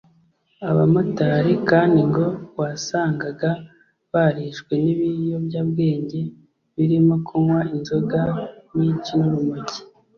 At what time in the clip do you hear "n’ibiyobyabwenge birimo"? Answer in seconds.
4.83-7.15